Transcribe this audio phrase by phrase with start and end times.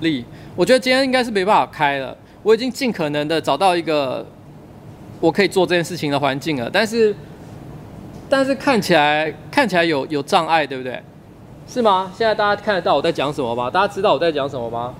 [0.00, 0.24] 力。
[0.56, 2.16] 我觉得今天应该是没办法开了。
[2.42, 4.26] 我已经尽可能的找到一个
[5.20, 7.14] 我可以做这件事情的环境了，但是
[8.28, 11.00] 但是看起来看起来有有障碍，对不对？
[11.68, 12.10] 是吗？
[12.16, 13.70] 现在大家看得到我在讲什么吗？
[13.70, 14.94] 大家知道我在讲什么吗？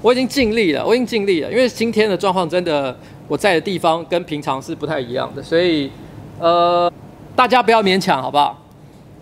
[0.00, 5.90] 我已经尽力了，我已经尽力了，因为今天的状况真的我在的地方跟平常是不太一样的，所以
[6.38, 6.90] 呃，
[7.34, 8.62] 大家不要勉强，好不好？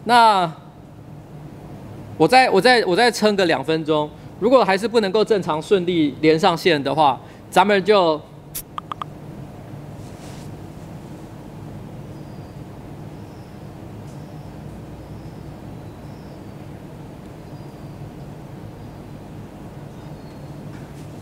[0.04, 0.52] 那
[2.16, 4.08] 我再我再我再撑个两分钟，
[4.38, 7.20] 如果还是不能够正常顺利连上线的话，
[7.50, 8.20] 咱们就。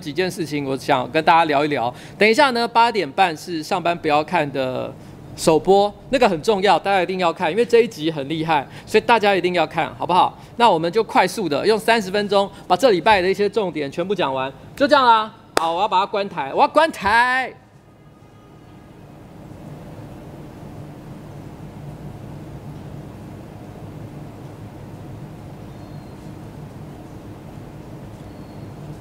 [0.01, 1.95] 几件事情，我想跟大家聊一聊。
[2.19, 4.93] 等一下呢，八点半是上班不要看的
[5.37, 10.37] 首播，那个很重要，大家一定要看，因为这一集很厉害，所以大家一定要看，好不好？
[10.57, 15.33] 那我们就快速的用三十分钟把这礼拜的一些重点全部讲完，就这样啦。
[15.57, 17.53] 好，我要把它关台，我要关台。